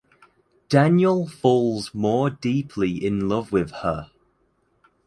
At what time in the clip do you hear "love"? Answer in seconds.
3.29-3.51